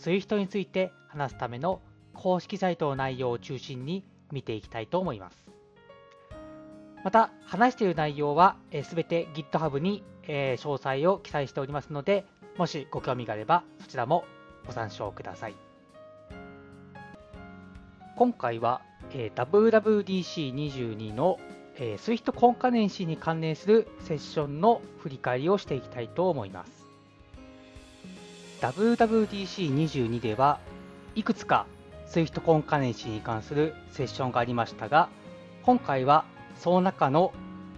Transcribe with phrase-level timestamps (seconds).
[0.00, 1.80] SWIFT について話すための
[2.14, 5.36] 公式サイトの内容を中心に見ていきたいと思います。
[7.04, 12.24] また、話している内容はすべて GitHub に詳細を記載しておりますので、
[12.56, 14.24] もしご興味があればそちらも
[14.66, 15.54] ご参照ください。
[18.16, 21.38] 今回は WWDC22 の、
[21.76, 26.79] SWIFT コンカネンシーに関連するセッションの振り返りをしていきたいと思います。
[28.60, 30.60] WWDC22 では
[31.14, 31.66] いくつか
[32.08, 35.08] SWIFT コンカネンシーに関するセッションがありましたが、
[35.62, 36.24] 今回は
[36.58, 37.32] その中の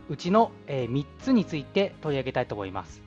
[0.08, 3.02] うちの3つについて取り上げたいと思います。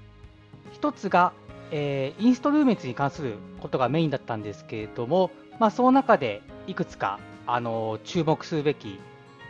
[0.82, 1.34] 1つが、
[1.72, 9.00] え、インストルーメンツに関することがメインだったんですけれども、まあ、その中でいくつかあの注目すべき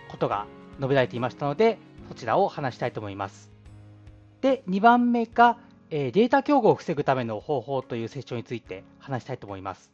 [0.09, 3.51] ことが述べられていましたので、そちらを話したいと思います。
[4.41, 5.57] で、2番目が、
[5.97, 9.93] えデータ競合を防ぐための方法というセッションについて話したいと思います。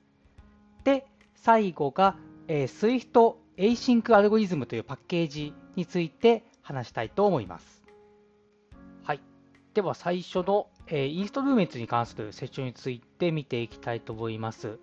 [0.84, 2.16] で、最後が、
[2.48, 7.84] え Swift Async アルゴリズムというパッケージについて話したいと思います。
[9.04, 9.20] はい。
[9.76, 14.80] では最初の、えインストルーメンツに関するセッションについて見ていきたいと思います。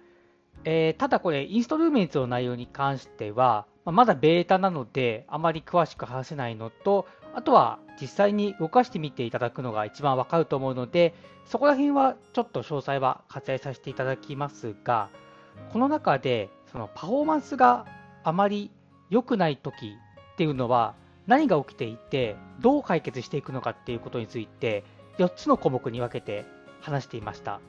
[0.62, 7.08] えー、ただこれ、インストルーメンツの内容に関しては、まだベータなので、あまり詳しく話せないのと、
[7.38, 11.14] あとは実際に動かしてみていただくのが一番わかると思うので、
[11.46, 15.08] そこら辺はちょっと詳細は割愛させていただきますが、
[15.72, 17.86] この中でそのパフォーマンスが
[18.24, 18.72] あまり
[19.08, 19.96] 良くない時
[20.32, 20.96] っていうのは
[21.28, 24.82] 何が起きていて、どう解決していくのかっていうことについて、
[25.18, 26.44] 4つの項目に分けて
[26.80, 27.60] 話していました。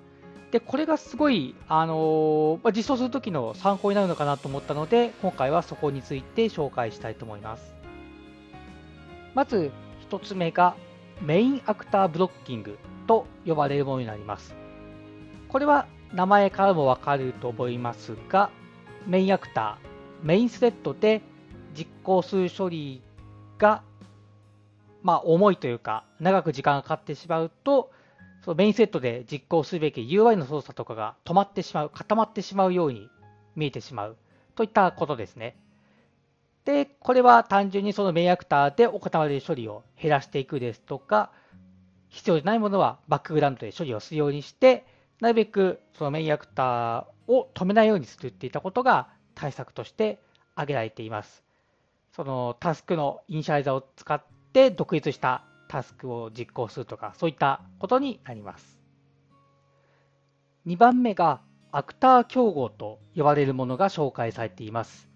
[0.49, 7.78] で、これがすごい、あのま、実装するときの参考になるのかなと思ったので、今回はそこについて紹介したいと思います。
[9.39, 9.71] まず、
[10.09, 10.75] 1つ目が、
[11.21, 12.77] メインアクターブロッキング
[13.07, 14.53] と呼ばれるものになります。
[15.47, 18.49] これは名前からもわかると思いますが、
[19.07, 21.21] メインアクター、メインスレッドで
[21.73, 23.01] 実行する処理
[23.57, 23.81] が、
[25.03, 27.91] まあ、重いというか、長く時間がかかってしまうと、
[28.43, 33.07] そのメインセットで実行すべき UI の操作とかが止まってしまう、固まってしまうように
[33.55, 34.17] 見えてしまう
[34.55, 35.55] といったことですね。
[36.69, 41.31] で、これは単純にそのメインアクターで行われる処理を減らしていくですとか、
[42.09, 44.85] 必要でないものはバックグラウンドで処理をするようにして、
[45.19, 50.19] なるべくそのメインアクターを止めないようにするっていったことが対策として
[50.53, 51.43] 挙げられています。
[52.11, 54.21] そのタスクのイニシャライザーを使っ
[54.53, 58.79] て独立したタスクを実行するとか、そういったことになります。
[60.67, 61.41] 2番目が
[61.71, 65.08] アクター競合と呼ばれるものが紹介されています。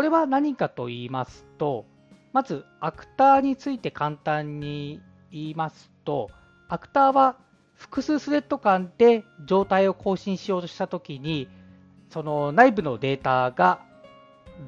[0.00, 1.84] これは何かと言いますと、
[2.32, 6.30] まずアクターについて簡単に言いますと、
[6.70, 7.36] アクターは
[7.74, 11.48] 複数スレッド間で状態を更新しようとしたときに、
[12.08, 13.82] その内部のデータが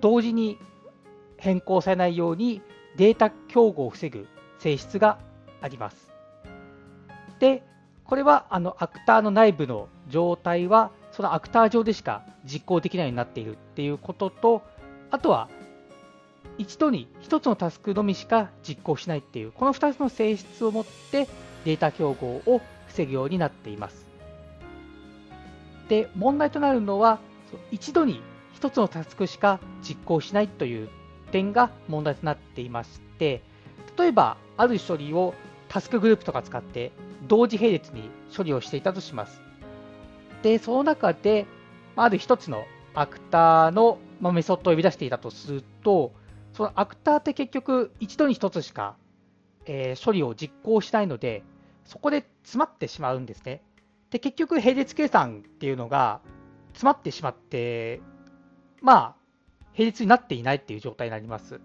[0.03, 0.59] 同時に
[1.39, 2.61] 変更されないように
[2.99, 4.29] データ競合を防ぐ
[4.59, 5.19] 性質が
[5.63, 6.13] あります。
[7.39, 7.63] で、
[8.05, 14.63] これはあのアクターの内部の状態はそのアクター上でしか実行できないようになっているっていうことと、
[15.13, 15.49] あとは
[16.59, 21.29] 一度に1つのタスクのみしか実行しないっていう、この2つの性質を持って
[21.65, 24.07] データ競合を防ぐようになっています。
[25.89, 27.21] で、問題となるのは、
[27.71, 28.23] 一度に
[28.61, 30.89] 1つのタスクしか実行しないという
[31.31, 33.43] 点が問題となっていまして、
[33.99, 35.35] 例えば、ある処理を
[35.69, 36.93] タスクグループとか使って
[37.27, 39.41] 同時並列に処理をしていたとします。
[40.43, 41.47] で、その中で、
[41.97, 46.15] ある一つのアクターのまメソッドを呼び出していたとすると、
[46.53, 48.97] そのアクターって結局一度に一つしか、
[49.67, 51.43] えー、処理を実行しないので、
[51.85, 53.63] そこで詰まってしまうんですね。
[54.11, 56.21] で、結局、並列計算っていうのが
[56.69, 58.01] 詰まってしまって、
[58.81, 59.17] まあ、
[59.77, 61.61] 並列になっていないっていう状態になります。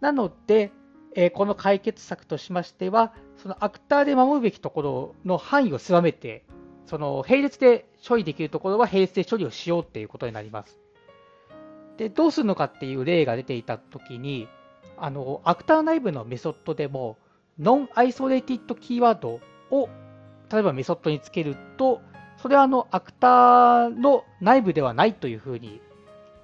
[0.00, 0.70] なので、
[1.16, 6.44] えー、この解決策としましては、そのアクターで守るべきところの範囲を狭めて、
[6.86, 10.78] その並列で処理できるところは並列で処理をしようっていうことになります。
[12.00, 14.48] で、どうするのかっていう例が出ていたときに、
[14.96, 17.18] あの、アクター内部のメソッドでも、
[17.58, 19.38] ノンアイソレーティッドキーワード
[19.70, 19.90] を、
[20.50, 22.00] 例えばメソッドにつけると、
[22.38, 25.82] それはあの、アクターの内部ではないというふうに、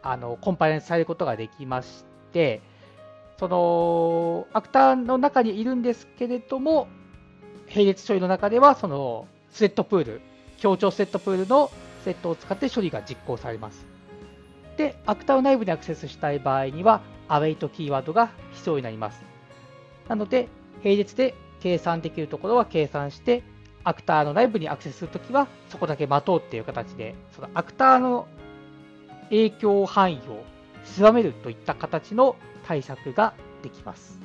[0.03, 2.05] あの、コンパイレンスされることができまし
[2.35, 2.61] て、
[3.38, 6.87] その、アクターの中にいるんですけれども、
[7.70, 10.20] 並列処理の中では、その、スレッドプール、
[10.59, 11.70] 協調スレッドプールの
[12.05, 13.96] セットを使って処理が実行されます。
[14.76, 19.23] で、アクターを内部にアクセスしたい場合には、アウェイトキーワードが必要になります。
[20.08, 20.49] なので、
[20.84, 23.43] 並列で計算できるところは計算して、
[23.84, 28.26] アクターの内部にアクセスするときは、そこだけ待とうっていう形で、そのアクターの
[29.31, 30.44] 影響範囲を
[30.84, 32.37] 狭めるといった形の
[32.67, 34.20] 対策ができます。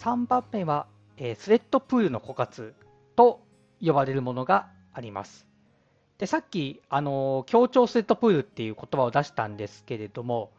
[0.00, 2.74] 3番目は、えスレッドプールの枯渇
[3.14, 3.40] と
[3.80, 5.51] 呼ばれるものがあります。
[6.22, 10.52] でさっき、あの協調スレッドプールっていう言葉を出したんですけれども、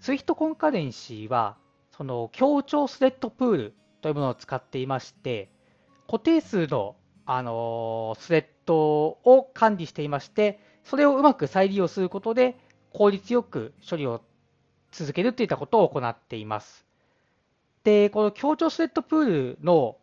[0.00, 1.56] Swift Concurrency は、
[1.96, 5.52] その協調スレッドプールというものを使っていまして、
[6.08, 6.96] 固定数の、
[7.26, 12.58] あのスレッドを管理していまして、それをうまく再利用することで、
[12.92, 14.20] 効率よく処理を
[14.90, 16.84] 続けるといったことを行っています。
[17.84, 19.96] で、この協調スレッドプールの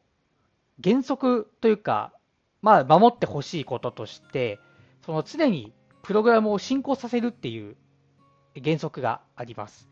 [0.81, 2.13] 原則というか、
[2.61, 4.57] まあ、守ってほしいこととして、
[5.09, 5.73] その常に
[6.03, 7.75] プログラムを進行させるっていう
[8.63, 9.89] 原則があります。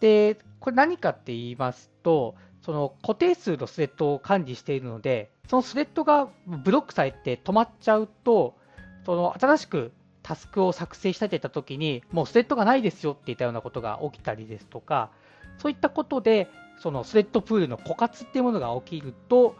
[0.00, 8.56] で、これ何かって言いますと、その固定数のスレッドを管理しているので、そのスレッドがブロックされて止まっちゃうと、
[9.04, 15.10] その新しくタスクを作成したいといったときに、もうスレッドがないですよっていったようなことが起きたりですとか、
[15.58, 19.54] そういったことで、そのスレッドプールの枯渇っていうものが起きると、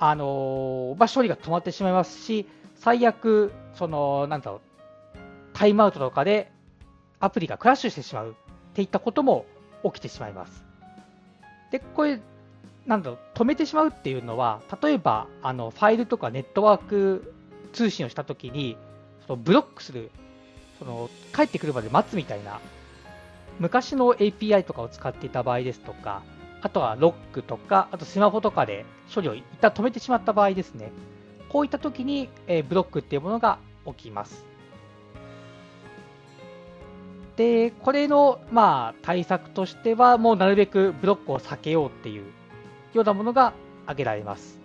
[0.00, 4.60] あのまあ、処理が止まってしまいますし、最悪、その、なんだろう、
[5.52, 6.50] タイムアウトとかで
[7.20, 9.46] アプリがクラッシュしてしまうっていったことも
[9.84, 10.64] 起きてしまいます。
[11.70, 12.20] で、これ、
[12.86, 17.34] なんだろう、止めてしまうっていうのは、例えば、あの、ファイルとかネットワーク
[17.72, 18.76] 通信をしたときに、
[19.26, 20.10] そのブロックする、
[20.78, 22.60] その帰ってくるまで待つみたいな、
[23.58, 26.22] 昔の API とかを使っていた場合ですとか、
[26.60, 28.84] あとはロックとか、あとスマホとかで
[29.14, 30.92] 処理を一旦止めてしまった場合ですね。
[31.54, 34.44] こういった時に、えー、ブロックっていうものが起きます。
[37.36, 42.24] で、これの、まあ、対策としては、もうなるべくブロックを避けようっていう
[42.92, 43.52] ようなものが
[43.84, 44.58] 挙げられます。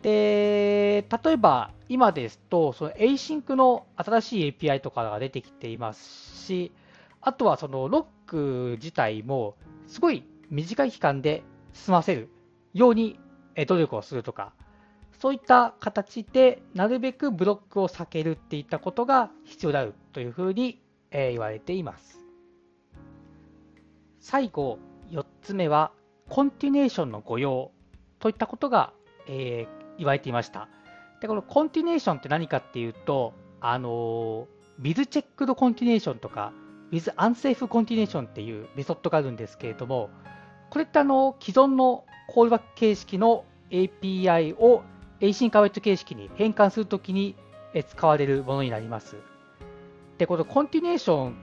[0.00, 6.72] で、例えば今ですと、その Async の新しい API とかが出てきていますし、
[7.20, 9.54] あとはそのロック自体も
[9.86, 11.42] すごい短い期間で
[11.74, 12.30] 済ませる
[12.72, 13.20] ように
[13.66, 14.54] 努力をするとか、
[15.20, 20.80] そういった形でなるべくブロックを避けるっていったことが必要であるというふうに
[21.12, 22.18] 言われています。
[24.18, 24.78] 最後、
[25.10, 25.92] 4つ目は、
[26.28, 27.70] コンティネーションの誤用
[28.18, 28.92] といったことが、
[29.26, 30.68] えー、言われていました。
[31.20, 34.46] で、このコンティネーションって何かっていうと、あの、
[34.80, 36.52] with checked continuation とか、
[36.92, 40.08] with unsafe continuation っていうメソッドがあるんですけれども、
[40.70, 44.82] これってあの、既存のコールバック形式の API を
[45.20, 47.36] Async Await 形式に変換するときに
[47.88, 49.16] 使われるものになります。
[50.18, 51.36] で、このコンティネーション、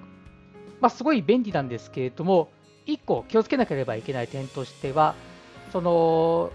[0.82, 2.50] まあ、すごい便利なんですけれども、
[2.86, 5.16] 1個気をつけなければいけない点としては、
[5.72, 6.52] その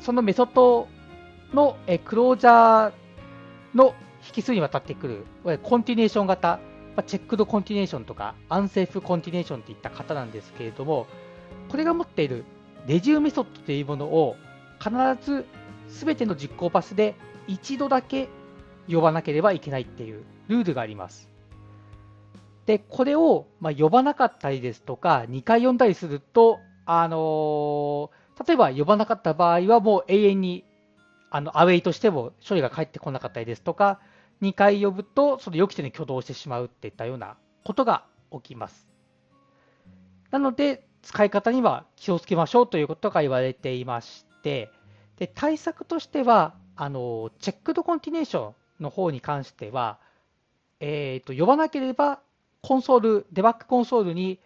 [0.00, 0.86] そのメソッド
[1.52, 2.92] のクロージャー
[3.74, 3.94] の
[4.36, 6.60] 引数にわたってくる、コンティネーション型、
[7.06, 11.06] チェックドコンティネーションとか、アンセーフコンティネーションといった型なんですけれども、
[11.70, 12.44] これが持っている
[12.86, 14.36] レジューメソッドというものを
[14.78, 14.90] 必
[15.24, 15.46] ず
[15.88, 17.14] 全ての実行パスで
[17.46, 18.28] 一度だけ
[18.88, 21.30] 呼ばなければいけないっていうルールがあります。
[22.66, 30.64] で、これをま呼ばなかったりですとか、2回呼んだりすると、あのー例えば呼ばなかった場合はもう永遠に
[31.30, 34.00] あのアウェイとしても処理が返ってこなかったりですとか、
[34.42, 38.88] 2回呼ぶとその予期せぬ挙動をしてしまうっていったようなことが起きます。
[40.30, 44.70] なので、使い方には気をつけましょうということが言われていまして、
[45.16, 49.98] で対策としては、あのチェックドコンティネーションの方に関しては、
[50.80, 52.20] えーと、呼ばなければ
[52.62, 54.38] コンソール、デバッグコンソールに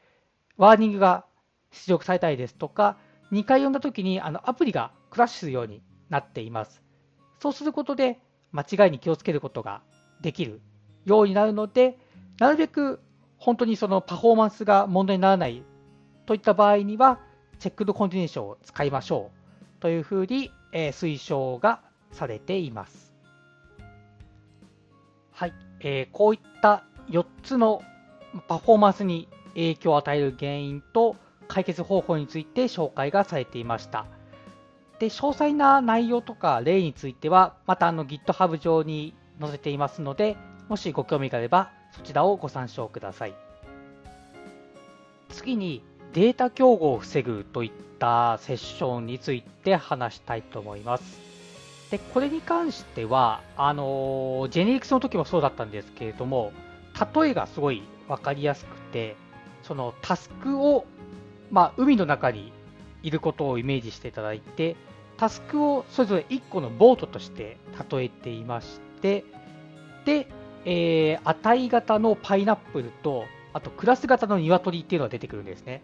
[0.57, 1.25] ワーニングが
[1.73, 2.97] 出力されたりですとか、
[3.33, 6.83] 2回読んだときにあのアプリがクラッシュするようになっています。
[7.41, 8.21] そうすることで
[8.53, 9.83] 間違いに気をつけることが
[10.21, 10.61] できる
[11.05, 11.99] ようになるので、
[12.39, 13.01] なるべく
[13.39, 15.63] 本当にそのパフォーマンスが問題にならない
[16.27, 17.21] といった場合には、
[17.59, 19.38] チェックドコンティネーションを使いましょう
[19.81, 21.81] というふうに、えー、推奨が
[22.13, 23.15] されています。
[25.33, 27.83] はい、えー、こういった4つの
[28.49, 31.17] パフォーマンスに影響を与える原因と
[31.47, 34.07] 解決方法について紹介がされていました。
[34.99, 40.37] で、詳細な内容とか例については、またあの GitHub 上に載せていますので、
[40.69, 43.35] もしご興味があればそちらをご参照ください。
[45.31, 45.83] 次に
[46.15, 51.21] データ競合を防ぐといったセッションについて話したいと思います。
[51.91, 56.53] で、これに関しては、あの、ジェネリクスの時もそうだったんですけれども、
[57.15, 59.17] 例えがすごい分かりやすくて、
[59.63, 60.87] そのタスクを、
[61.51, 62.53] まあ、海の中に
[63.03, 64.77] いることをイメージしていただいて、
[65.17, 67.57] タスクをそれぞれ1個のボートとして
[67.91, 69.25] 例えていまして、
[70.05, 70.29] で、
[70.65, 75.83] えー、値型のパイナップルと、あとクラス型の鶏っていうのが出てくるんですね。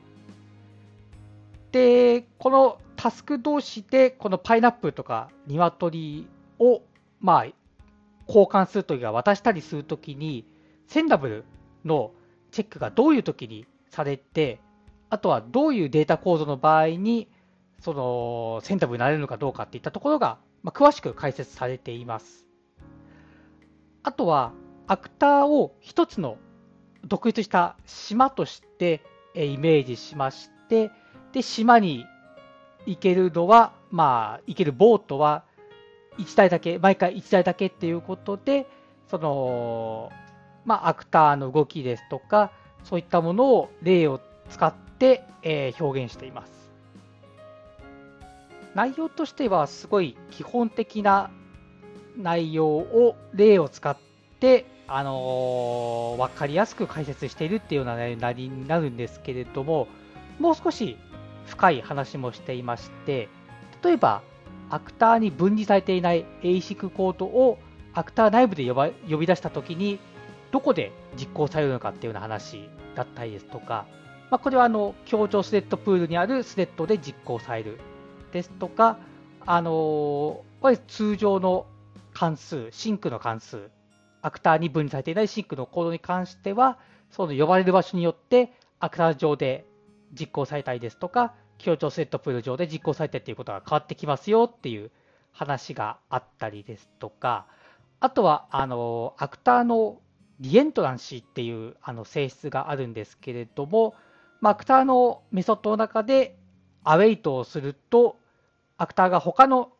[1.74, 6.28] で、このタスク同士で、このパイナップルとか鶏
[6.60, 6.82] を、
[7.18, 7.44] まあ、
[8.28, 10.46] 交換するときか渡したりするときに、
[10.86, 11.44] センダブル
[11.84, 12.12] の
[12.52, 14.60] チェックがどういうときにされて、
[15.10, 17.26] あとはどういうデータ構造の場合に、
[17.80, 22.46] そのセンダブルになれるのかどうかっていったところが、まあ、詳しく解説されています。
[24.04, 24.52] あとは、
[24.86, 26.36] アクターを一つの
[27.04, 29.02] 独立した島として
[29.34, 30.92] イメージしまして、
[31.34, 32.06] で、島に
[32.86, 35.42] 行けるのは、まあ、行けるボートは
[36.16, 38.66] 1台だけ、毎回1台だけっていうことで、
[39.10, 40.12] その、
[40.64, 42.52] まあ、アクターの動きですとか、
[42.84, 46.52] そういったものを例を使って、えー、表現しています。
[48.76, 51.30] 内容としてはすごい基本的な
[52.16, 53.96] 内容を例を使っ
[54.38, 59.88] て、あのー、分かりやすく解説しているっていうようななりになるんですけれども、
[60.38, 60.96] もう少し
[61.46, 63.28] 深い話もしていまして、
[63.82, 64.22] 例えば、
[64.70, 67.58] アクターに分離されていない ASIC コードを
[67.92, 69.98] アクター内部で呼呼び出したときに、
[70.50, 73.86] どこで実行されるのかっていうような話だったりですとか、
[74.30, 77.78] まあ、これはあの協調スレッドプールにあるスレッドで実行される
[78.32, 78.98] ですとか、
[79.46, 81.66] あのー、これ通常の
[82.12, 83.70] 関数、 sync の関数、
[84.22, 86.78] アクターに分離されていない sync のコードに関しては、
[87.10, 89.66] その呼ばれる場所によって、アクター上で
[90.18, 94.90] 実行されたりですとか、協調スレッドプール上で実行されたりということが変わってきますよっていう
[95.32, 97.46] 話があったりですとか、
[98.00, 100.00] あとは、あの、アクターの
[100.40, 103.94] reentrancy っていうあの性質があるんですけれども、
[104.40, 106.36] ま、アクターのメソッドの中で
[106.82, 108.18] アウェイトをすると、
[108.76, 109.72] アクターが他の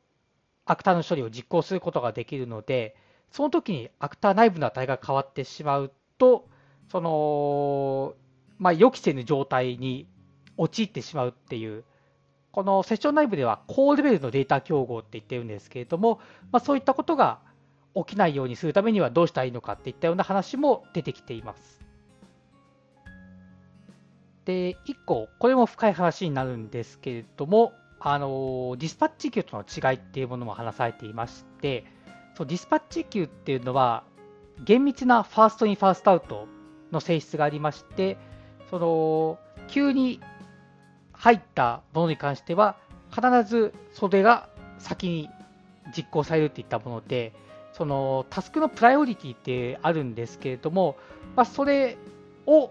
[0.67, 2.97] アクターの処理を実行することができるので、
[3.31, 6.49] その時にアクター内部の値が変わってしまうと、
[6.91, 8.15] その、
[8.59, 10.07] まあ、予期せぬ状態に
[10.57, 11.85] 陥ってしまうっていう、
[12.53, 16.21] このセッション内部では高レベルのデータ競合って言ってるんですけれども、
[16.53, 17.41] まあ、そういったことが
[17.97, 21.85] 起きないようにするためにはどうしたらいいのかっていったような話も出てきています。
[24.45, 31.85] で、1個、これも深い話になるんですけれども、あの Dispatch Queue との違いっていうものも話されていまして、
[32.37, 34.05] そう Dispatch Queue っていうのは、
[34.65, 36.47] 厳密な first in first out
[36.93, 38.19] の性質がありまして、
[38.71, 40.21] そのキューに
[41.25, 42.77] 入ったものに関しては、
[43.11, 45.31] 必ずそれが先に
[45.97, 47.33] 実行されるっていったもので、
[47.73, 50.97] そのタスクのプライオリティってあるんですけれども、
[51.35, 51.97] まあ、それ
[52.45, 52.71] を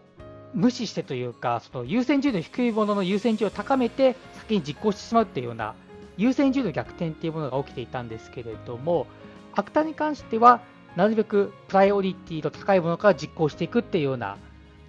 [0.53, 5.73] 無視してというか、その優先順位の低いものの優先順位を高めて先に実行してしまうっていうような
[6.17, 9.07] 優先順位の逆転っていうものが起きていたんですけれども、
[9.55, 10.61] アクターに関しては、
[10.95, 14.37] なるべくプライオリティの高いものから実行していくっていうような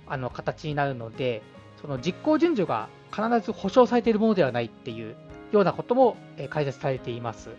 [0.06, 1.40] あの形になるので、
[1.80, 5.14] その実行順序が必ず保証されているものではないっていう
[5.52, 6.16] ようなことも
[6.50, 7.50] 解説されています。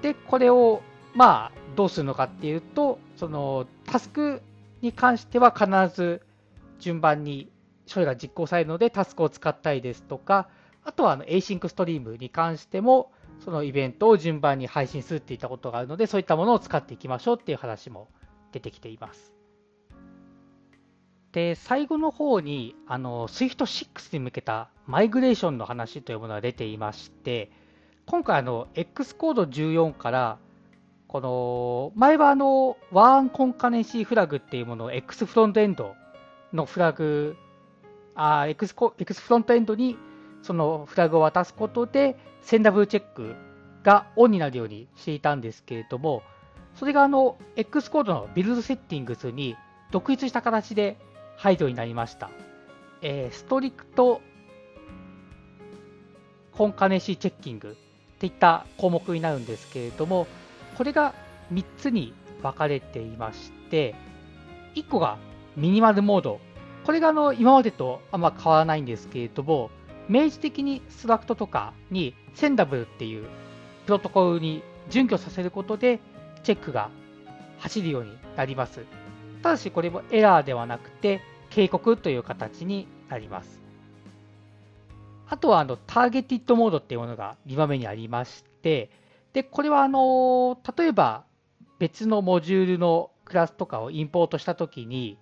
[0.00, 0.82] で、これを
[1.14, 4.42] まあどうするのかっていうと、そのタスク
[4.80, 6.22] に関しては必ず
[6.78, 7.50] 順番に
[7.92, 10.48] 処理が実行されるのでタスクを使ったりですとか、
[10.84, 13.12] あとはあの Async ストリームに関しても、
[13.44, 18.08] そのイベントを順番に配信するっていったことがあるので、そういったものを使っていきましょうっていう話も
[18.52, 19.39] 出てきています。
[21.32, 27.50] で、最後の方に、あの、Swift6 に向けたマイグレーションの話というものが出ていまして、
[28.06, 30.38] 今回、あの、X コード14から、
[31.06, 35.94] この、前はあの、ワーンコンカネンシーフラグっていうものを X フロントエンド
[36.52, 37.36] のフラグ、
[38.14, 39.96] あ X, X フロントエンドに
[40.42, 43.34] そのフラグを渡すことで、センダブルチェック
[43.82, 46.22] がオンになるようにしていたんですけれども、
[46.74, 49.56] それがあの X コードのビルドセッティングスに
[49.90, 50.96] 独立した形で
[51.40, 52.30] 排除になりました。
[53.00, 54.20] えー、ストリクト
[56.52, 57.78] コンカネシーチェッキング
[58.16, 60.26] っていった項目になるんですけれども、
[60.76, 61.14] これが
[61.50, 63.94] 3つに分かれていまして、
[64.74, 65.16] 1個が
[65.56, 66.40] ミニマルモード。
[66.84, 69.70] これがあの今までとあんま変わらないんですけれども、
[70.10, 73.26] 明示的にストラクトとかにセンダブルっていう
[73.86, 76.00] プロトコルに準拠させることで
[76.42, 76.90] チェックが
[77.60, 78.84] 走るようになります。
[79.42, 83.60] ただしこれもエラーではなくて警告という形になります。
[85.28, 88.90] あとはあのターゲティッドモードっていうものが2番目にありまして、
[89.32, 91.24] でこれはあの例えば
[91.78, 95.18] 別のモジュールのクラスとかをインポートしたときに、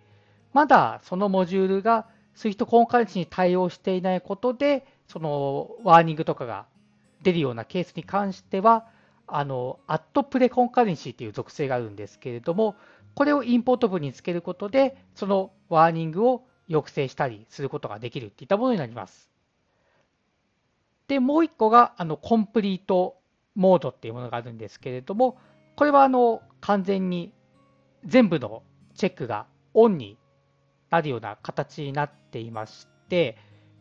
[0.54, 6.66] まだそのモジュールが Swift コンカレンシに対応していないことで、そのワーニングとかが
[7.22, 8.86] 出るようなケースに関しては、
[9.28, 12.76] あの、アットプレコンカレンシーという属性があるんですけれども、
[13.14, 19.30] これをインポート文につけることで、そのワーニングを抑制したりすることができるといったものになります。
[21.08, 23.16] で、もう一個が、あの、コンプリート
[23.54, 25.38] モードっていうものがあるんですけれども、
[25.74, 27.32] これは、あの、完全に
[28.04, 28.62] 全部の
[28.94, 30.18] チェックがオンに
[30.90, 33.36] なるような形になっていまして、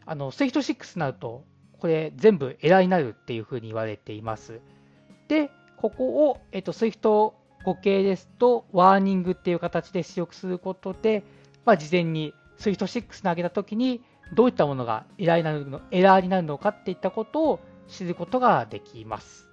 [0.06, 1.44] あの、Swift6 になると、
[1.80, 4.62] これ全部エラーになるっていうふうに言われています。
[5.27, 7.34] で、ここを、えっと、Swift
[7.65, 11.24] 5系ですと、ワーニングっていう形で出力することで、
[11.65, 14.01] まあ、事前に Swift6 投げたときに、
[14.34, 19.50] どういったものがエラーになるのエラーになるのかっていったことを知ることができます。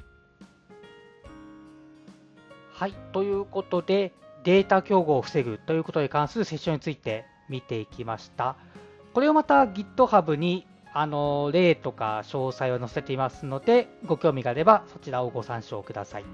[2.73, 4.13] はい、ということで、
[4.43, 8.57] データ競合を防ぐということに関するセッションについて見ていきました。
[9.13, 10.67] これをまた GitHub に
[10.97, 16.25] あの例とか詳細を載せていますので、ご興味があればそちらをご参照ください。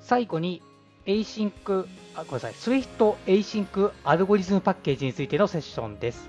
[0.00, 0.60] 最後に
[1.06, 1.86] Async、
[2.16, 6.28] あごめんなさい、Swift Async アルゴリズムパッケージについてのセッションです。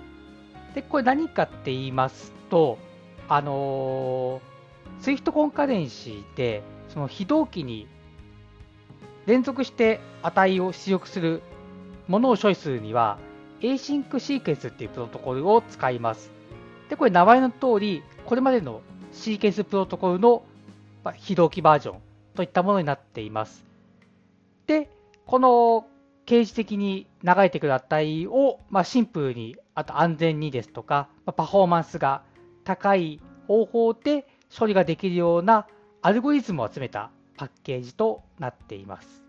[0.76, 2.78] で、これ何かって言いますと、
[3.28, 4.42] あの
[5.02, 7.88] Swift コンカレンシーで、その非同期に
[9.26, 11.42] 連続して値を出力する
[12.08, 13.18] ものを処理するには、
[13.62, 16.32] Async シーケンスっていうプロトコルを使います。
[16.89, 20.43] で、これ名前の通り、これまでのシーケンスプロトコルの
[21.15, 22.00] 非同期バージョン
[22.36, 23.65] といったものになっています。
[24.67, 24.89] で、
[25.26, 25.86] この
[26.26, 32.24] 刑事的に流れてくる値を、まあ、シンプルに、あと安全にですとか、まあ、パフォーマンスが
[32.63, 35.67] 高い方法で処理ができるような
[36.02, 39.24] アルゴリズムを集めたパッケージとなっています。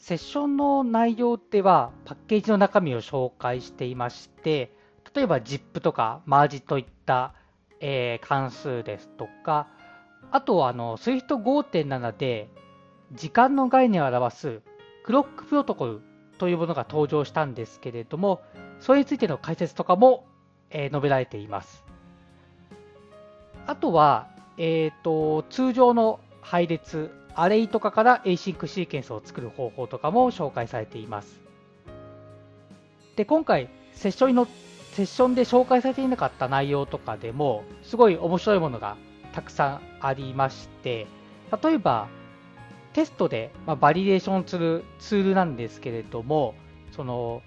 [0.00, 4.74] セッションの内容ではパッケージの中身を紹介していまして、
[5.14, 7.34] 例えば ZIP とか Merge といった、
[7.80, 9.68] えー、関数ですとか、
[10.32, 12.48] あとはあの Swift5.7 で
[13.12, 14.62] 時間の概念を表す
[15.04, 16.00] クロックプロトコル
[16.38, 18.40] というものが登場したんですけれども、
[18.80, 20.24] それについての解説とかも、
[20.70, 21.84] えー、述べられています。
[23.66, 31.40] あとは、えーと、通常の配列、アレイとかから Async シーケンスを作る方法とかも紹介されています。
[33.16, 34.46] で、今回、セッションの
[34.92, 38.96] セッションで紹介されていなかった内容とかでも、すごい面白いものが
[39.32, 41.06] たくさんありまして、
[41.62, 42.08] 例えば、
[42.92, 46.54] テストで、まあ、バリデーションするツールなんですけれども、
[46.90, 47.42] その、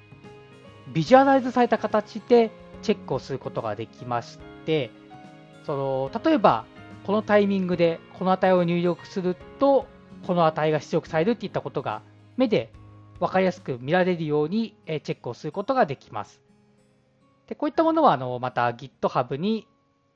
[0.94, 4.90] ビジュアライズされた形でチェックをすることができまして、
[5.66, 6.66] その、例えば、
[7.06, 9.88] このタイミングでこの値を入力すると、
[10.26, 12.02] この値が出力されるっていったことが
[12.38, 12.72] 目で
[13.20, 16.42] 分かりやすく見られるようにチェックをすることができます。
[17.48, 19.68] でこういったものはあのまた GitHub に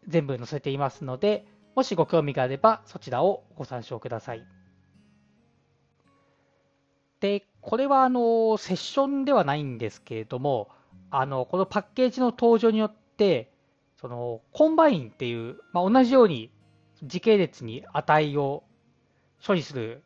[0.08, 1.46] 全部載せていますので、
[1.76, 4.46] もしご興味があればそちらをご参照ください。
[7.20, 10.70] で、これはあのセッションではないんですけれども、
[11.12, 13.52] あのこのパッケージの登場によって、
[14.00, 16.52] その Combine っていう、まあ、同じように
[17.04, 18.64] 時系列に値を
[19.46, 20.04] 処理する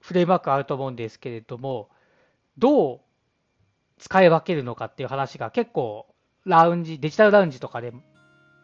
[0.00, 1.88] フレームワークあると思うんですけれども、
[2.58, 3.00] どう
[3.98, 6.06] 使い分けるのかっていう話が結構
[6.44, 7.92] ラウンジ、デジタルラウンジとかで、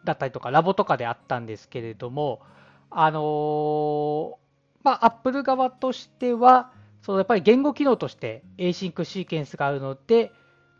[0.05, 2.41] だったりとかラボとかであったんですけれども、
[2.89, 4.35] あのー、
[4.83, 10.31] まあ、アップル側としては、そのやっぱり言語機能として Async シーケンスがあるので、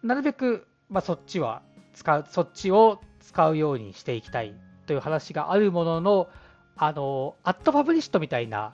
[0.04, 1.62] なるべく、まあ、そっちは
[1.94, 4.54] 使う、そっちを使うようにしていきたい
[4.86, 6.30] という話があるものの、
[6.76, 8.74] あの、アットパブリッシュみたいな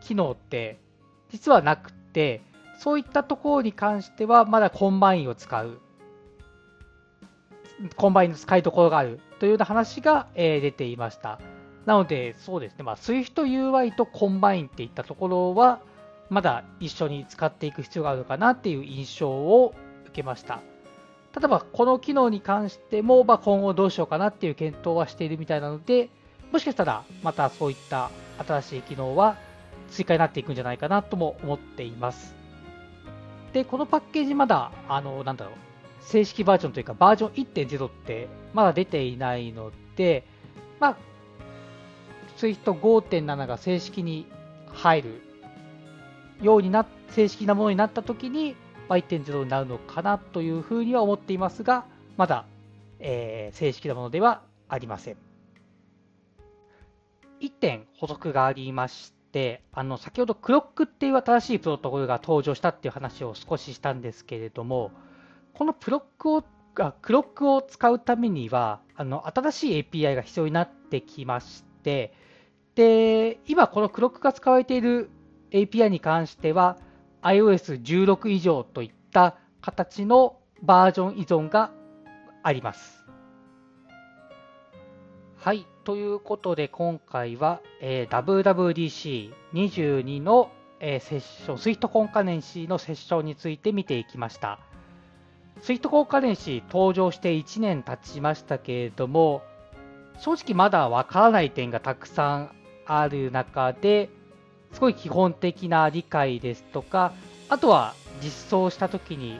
[0.00, 0.78] 機能って
[1.30, 2.42] 実はなくて、
[2.78, 5.80] そういったところに関してはまだ Combine を使う。
[7.96, 11.40] Combine の使いどころがあるというような話が、えー、出ていました。
[11.86, 15.80] なので、そうですね、まあ、SwiftUI と Combine っていったところは、
[16.30, 20.60] まだ一緒に使っていく必要があるのかなっていう印象を受けました。
[21.36, 26.08] 例えば、この機能に関しても、ま、今後どうしようかなっていう検討はしているみたいなので、
[26.54, 29.36] もしかしたらまたそういった新しい機能は
[29.90, 32.32] 追加になっていくんじゃないかなとも思っています。
[33.52, 35.54] で、このパッケージまだ、あの、なんだろう、
[35.98, 40.24] 正式バージョンというか、バージョン1.0ってまだ出ていないので、
[40.78, 40.96] まあ、
[42.36, 44.24] Swift5.7 が正式に
[44.68, 45.22] 入る
[46.40, 48.54] ようにな、正式なものになったときに、
[48.90, 51.84] 1.0になるのかなというふうには思っていますが、
[52.16, 52.46] まだ、
[53.00, 55.33] えー、正式なものではありません。
[57.44, 64.92] 1点補足がありまして、あの先ほどクロックっていう新しいプロトコルが登場したっていう話を少ししたんですけれども、
[65.52, 66.44] このプロックを
[67.02, 72.14] クロックを使うためには、あの新しい API が必要になってきまして、
[72.74, 75.10] で今、このクロックが使われている
[75.50, 76.78] API に関しては、
[77.22, 81.72] iOS16 以上といった形のバージョン依存が
[82.42, 83.06] あります。
[85.36, 85.66] はい。
[85.84, 94.58] ということで、今回は、えー、WWDC22 の、えー、セッション、スイートコンカネンシーのセッションについて見ていきました。
[95.60, 99.42] スイートコンカネンシー登場して1年経ちましたけれども、
[100.18, 102.50] 正直まだわからない点がたくさん
[102.86, 104.08] ある中で、
[104.72, 107.12] すごい基本的な理解ですとか、
[107.50, 109.38] あとは実装したときに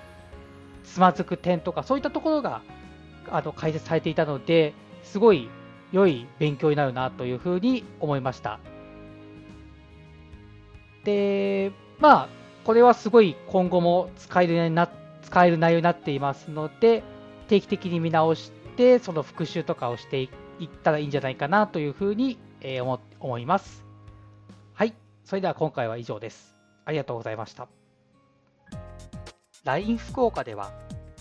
[0.84, 2.60] つまずく点とか、そういったところが
[3.30, 5.48] あの解説されていたので、すごい
[5.94, 8.58] 良い勉強になるなというふうに思いました。
[11.04, 12.28] で、まあ、
[12.64, 14.90] これはすごい今後も使えるな
[15.22, 17.04] 使える内容になっていますので、
[17.46, 20.28] 定期的に見直して、その復習とかをしてい
[20.64, 23.84] ったらいいんじゃないかなというふうに、えー、思います。
[24.72, 26.56] はい、それでは今回は以上です。
[26.84, 27.68] ありがとうございました。
[29.62, 30.72] LINE 福岡では、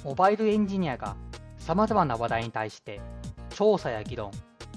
[0.04, 1.16] モバイルエンジニアが
[1.60, 3.00] 様々な話題に対して
[3.52, 4.32] 調査や議論、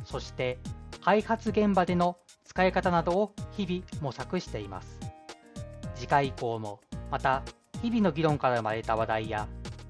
[0.07, 0.59] そして
[1.03, 4.99] 開発現場での使い方などを日々模索しています。
[5.95, 7.43] 次回以降もまた
[7.83, 9.49] 日々の議論から生まれた話題や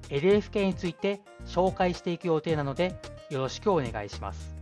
[0.09, 2.99] LFK について紹介していく予定なので
[3.29, 4.55] よろしくお願いします。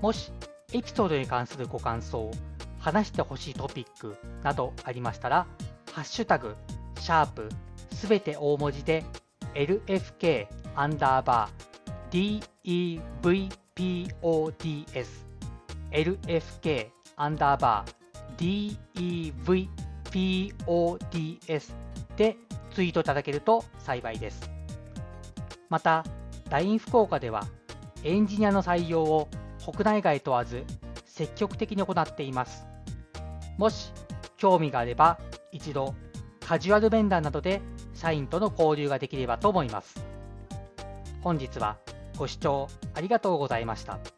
[0.00, 0.30] もし
[0.72, 2.30] エピソードに関するご感想、
[2.78, 5.46] 話してほしいトピックなどありましたら、
[5.92, 6.56] ハッシュタグ、
[7.00, 7.48] シャープ、
[7.92, 9.04] すべて大文字で
[9.54, 12.40] LFK アンダーバー
[13.22, 14.90] DEVPODS podslfk
[17.16, 18.76] アンダーバー
[20.10, 21.72] DEVPODS
[22.16, 22.36] で
[22.72, 24.50] ツイートいただけると幸いです。
[25.68, 26.04] また、
[26.50, 27.46] LINE 福岡では
[28.02, 29.28] エンジニアの採用を
[29.64, 30.64] 国内外問わず
[31.04, 32.66] 積極的に行っています。
[33.58, 33.92] もし
[34.36, 35.18] 興味があれば
[35.52, 35.94] 一度
[36.40, 37.60] カジュアル面談などで
[37.94, 40.02] 社員との交流ができればと思います。
[41.20, 41.78] 本日は
[42.18, 44.17] ご視聴ありがとうございました。